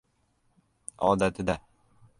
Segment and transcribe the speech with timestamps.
[1.11, 1.59] —Odati-da.